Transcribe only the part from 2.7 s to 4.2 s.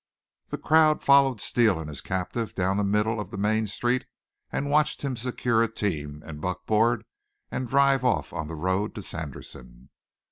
the middle of the main street